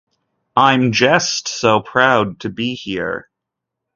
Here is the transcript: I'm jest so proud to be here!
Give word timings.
I'm 0.55 0.93
jest 0.93 1.47
so 1.47 1.79
proud 1.81 2.39
to 2.39 2.49
be 2.49 2.73
here! 2.73 3.29